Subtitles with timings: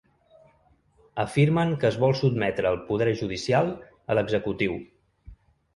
[1.23, 3.71] Afirmen que es vol sotmetre el poder judicial
[4.15, 4.85] a l’executiu.